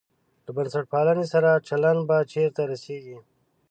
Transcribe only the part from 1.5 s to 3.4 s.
چلند به چېرته رسېږي.